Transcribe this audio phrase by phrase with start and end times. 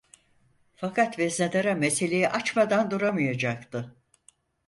[0.75, 3.95] Fakat veznedara meseleyi açmadan duramayacaktı.